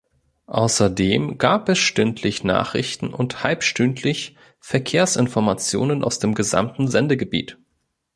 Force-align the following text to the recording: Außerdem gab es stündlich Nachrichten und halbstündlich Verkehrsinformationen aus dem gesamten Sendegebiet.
Außerdem 0.47 1.37
gab 1.37 1.69
es 1.69 1.77
stündlich 1.77 2.43
Nachrichten 2.43 3.13
und 3.13 3.43
halbstündlich 3.43 4.35
Verkehrsinformationen 4.59 6.03
aus 6.03 6.17
dem 6.17 6.33
gesamten 6.33 6.87
Sendegebiet. 6.87 7.59